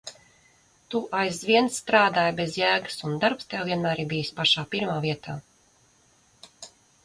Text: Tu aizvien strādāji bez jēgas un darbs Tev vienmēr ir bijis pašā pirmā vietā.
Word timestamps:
Tu 0.93 1.01
aizvien 1.17 1.69
strādāji 1.75 2.33
bez 2.41 2.57
jēgas 2.61 2.97
un 3.09 3.21
darbs 3.27 3.51
Tev 3.53 3.69
vienmēr 3.69 4.03
ir 4.07 4.11
bijis 4.17 4.35
pašā 4.41 4.67
pirmā 4.75 4.99
vietā. 5.07 5.39